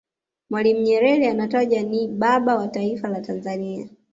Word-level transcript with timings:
mwalimu 0.49 0.81
nyerere 0.81 1.29
anatajwa 1.29 1.81
ni 1.81 2.07
baba 2.07 2.55
wa 2.55 2.67
taifa 2.67 3.07
la 3.09 3.21
tanzania 3.21 3.89